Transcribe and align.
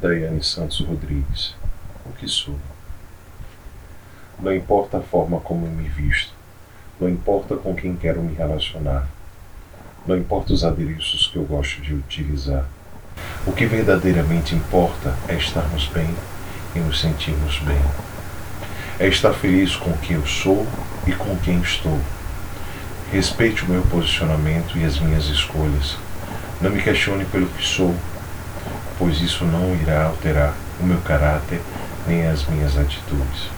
Daiane 0.00 0.42
Santos 0.44 0.80
Rodrigues. 0.80 1.54
O 2.04 2.12
que 2.12 2.28
sou? 2.28 2.58
Não 4.38 4.54
importa 4.54 4.98
a 4.98 5.00
forma 5.00 5.40
como 5.40 5.66
me 5.66 5.88
visto, 5.88 6.34
não 7.00 7.08
importa 7.08 7.56
com 7.56 7.74
quem 7.74 7.96
quero 7.96 8.22
me 8.22 8.34
relacionar, 8.34 9.08
não 10.06 10.14
importa 10.14 10.52
os 10.52 10.62
adereços 10.64 11.28
que 11.28 11.36
eu 11.36 11.44
gosto 11.44 11.80
de 11.80 11.94
utilizar. 11.94 12.66
O 13.46 13.52
que 13.52 13.64
verdadeiramente 13.64 14.54
importa 14.54 15.16
é 15.28 15.34
estarmos 15.34 15.88
bem 15.88 16.14
e 16.74 16.78
nos 16.80 17.00
sentirmos 17.00 17.58
bem. 17.60 17.80
É 18.98 19.08
estar 19.08 19.32
feliz 19.32 19.76
com 19.76 19.94
quem 19.94 20.16
eu 20.16 20.26
sou 20.26 20.66
e 21.06 21.12
com 21.12 21.34
quem 21.38 21.58
estou. 21.60 21.98
Respeite 23.10 23.64
o 23.64 23.70
meu 23.70 23.82
posicionamento 23.84 24.76
e 24.76 24.84
as 24.84 24.98
minhas 25.00 25.24
escolhas. 25.24 25.96
Não 26.60 26.70
me 26.70 26.82
questione 26.82 27.24
pelo 27.24 27.46
que 27.46 27.64
sou, 27.64 27.94
pois 28.98 29.20
isso 29.20 29.44
não 29.44 29.74
irá 29.74 30.04
alterar 30.04 30.54
o 30.80 30.84
meu 30.84 30.98
caráter 31.00 31.60
nem 32.06 32.26
as 32.26 32.46
minhas 32.46 32.76
atitudes. 32.78 33.50